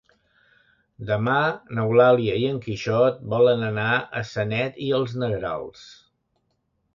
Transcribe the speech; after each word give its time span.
Demà 1.09 1.35
n'Eulàlia 1.79 2.37
i 2.43 2.47
en 2.53 2.57
Quixot 2.63 3.19
volen 3.35 3.67
anar 3.69 3.85
a 3.99 4.25
Sanet 4.31 4.81
i 4.87 4.89
els 5.01 5.15
Negrals. 5.25 5.85